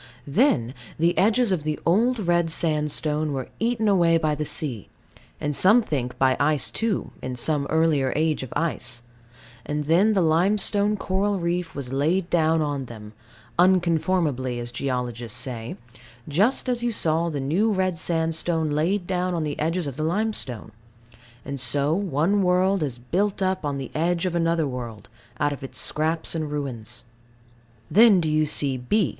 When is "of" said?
1.51-1.61, 8.41-8.51, 19.85-19.97, 24.25-24.33, 25.53-25.61